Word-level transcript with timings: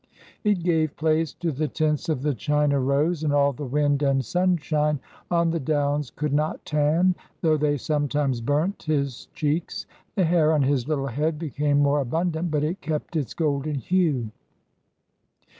It 0.43 0.63
gave 0.63 0.95
place 0.97 1.31
to 1.35 1.51
the 1.51 1.67
tints 1.67 2.09
of 2.09 2.23
the 2.23 2.33
China 2.33 2.79
rose, 2.79 3.23
and 3.23 3.31
all 3.31 3.53
the 3.53 3.67
wind 3.67 4.01
and 4.01 4.25
sunshine 4.25 4.99
on 5.29 5.51
the 5.51 5.59
downs 5.59 6.09
could 6.09 6.33
not 6.33 6.65
tan, 6.65 7.13
though 7.41 7.55
they 7.55 7.77
sometimes 7.77 8.41
burnt, 8.41 8.81
his 8.81 9.27
cheeks. 9.35 9.85
The 10.15 10.25
hair 10.25 10.53
on 10.53 10.63
his 10.63 10.87
little 10.87 11.05
head 11.05 11.37
became 11.37 11.77
more 11.81 11.99
abundant, 12.01 12.49
but 12.49 12.63
it 12.63 12.81
kept 12.81 13.15
its 13.15 13.35
golden 13.35 13.75
hue. 13.75 14.31